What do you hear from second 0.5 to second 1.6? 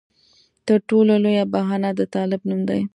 تر ټولو لویه